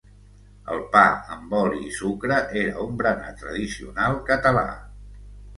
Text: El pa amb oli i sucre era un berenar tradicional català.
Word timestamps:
El 0.75 0.79
pa 0.95 1.03
amb 1.35 1.53
oli 1.57 1.83
i 1.89 1.93
sucre 1.99 2.39
era 2.63 2.87
un 2.87 2.97
berenar 3.03 3.37
tradicional 3.43 4.21
català. 4.31 4.69